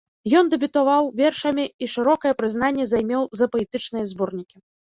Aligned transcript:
Ён 0.37 0.47
дэбютаваў 0.53 1.09
вершамі 1.19 1.65
і 1.87 1.91
шырокае 1.97 2.33
прызнанне 2.41 2.89
займеў 2.95 3.29
за 3.43 3.53
паэтычныя 3.53 4.05
зборнікі. 4.15 4.57